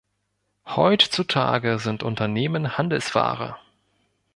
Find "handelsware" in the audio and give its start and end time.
2.75-3.59